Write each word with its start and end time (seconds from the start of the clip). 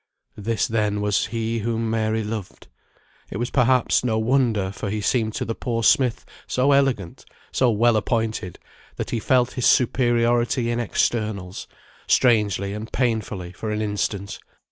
This, 0.37 0.67
then, 0.67 0.99
was 0.99 1.27
he 1.27 1.59
whom 1.59 1.87
Mary 1.91 2.23
loved. 2.23 2.67
It 3.29 3.37
was, 3.37 3.51
perhaps, 3.51 4.03
no 4.03 4.17
wonder; 4.17 4.71
for 4.71 4.89
he 4.89 4.99
seemed 4.99 5.35
to 5.35 5.45
the 5.45 5.53
poor 5.53 5.83
smith 5.83 6.25
so 6.47 6.71
elegant, 6.71 7.23
so 7.51 7.69
well 7.69 7.95
appointed, 7.95 8.57
that 8.95 9.11
he 9.11 9.19
felt 9.19 9.51
his 9.51 9.67
superiority 9.67 10.71
in 10.71 10.79
externals, 10.79 11.67
strangely 12.07 12.73
and 12.73 12.91
painfully, 12.91 13.51
for 13.51 13.69
an 13.69 13.79
instant. 13.79 14.39